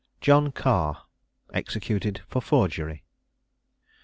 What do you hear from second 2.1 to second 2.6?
FOR